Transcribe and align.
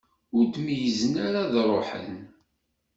Ur 0.37 0.45
d-meyyzen 0.47 1.13
ara 1.25 1.39
ad 1.43 1.55
ruḥen. 1.67 2.13